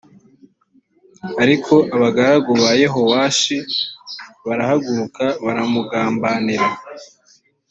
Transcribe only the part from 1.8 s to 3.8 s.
abagaragu ba yehowashi